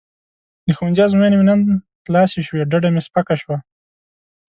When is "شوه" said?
3.41-3.57